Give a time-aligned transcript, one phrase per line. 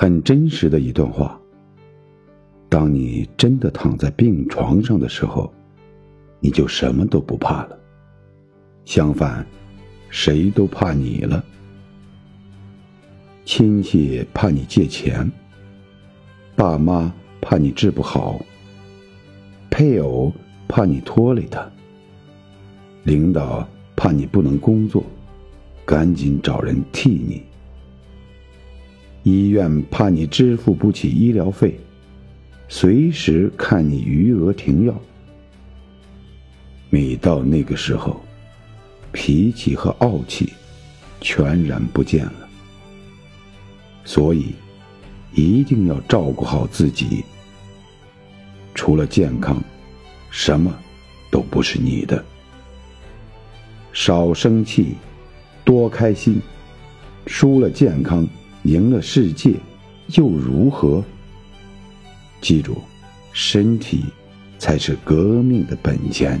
[0.00, 1.38] 很真实的一段话。
[2.70, 5.52] 当你真的躺在病床上的时候，
[6.38, 7.78] 你就什么都不怕了。
[8.86, 9.46] 相反，
[10.08, 11.44] 谁都怕你了。
[13.44, 15.30] 亲戚怕你借钱，
[16.56, 17.12] 爸妈
[17.42, 18.40] 怕你治不好，
[19.68, 20.32] 配偶
[20.66, 21.70] 怕你拖累他，
[23.04, 25.04] 领导怕你不能工作，
[25.84, 27.42] 赶紧找人替你。
[29.22, 31.78] 医院怕你支付不起医疗费，
[32.68, 34.94] 随时看你余额停药。
[36.88, 38.20] 每到那个时候，
[39.12, 40.52] 脾气和傲气
[41.20, 42.48] 全然不见了。
[44.04, 44.54] 所以，
[45.32, 47.22] 一定要照顾好自己。
[48.74, 49.62] 除了健康，
[50.30, 50.74] 什么
[51.30, 52.24] 都不是你的。
[53.92, 54.94] 少生气，
[55.64, 56.40] 多开心。
[57.26, 58.26] 输了健康。
[58.64, 59.54] 赢了世界，
[60.14, 61.02] 又如何？
[62.40, 62.76] 记住，
[63.32, 64.04] 身体
[64.58, 66.40] 才是革命的本钱。